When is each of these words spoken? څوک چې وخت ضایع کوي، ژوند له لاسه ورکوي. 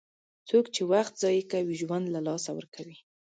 څوک 0.49 0.65
چې 0.75 0.81
وخت 0.93 1.13
ضایع 1.21 1.43
کوي، 1.51 1.73
ژوند 1.81 2.05
له 2.15 2.19
لاسه 2.27 2.49
ورکوي. 2.53 2.97